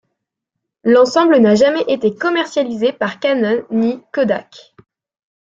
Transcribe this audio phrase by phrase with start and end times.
[0.83, 4.73] L'ensemble n'a jamais été commercialisé par Canon ni par Kodak.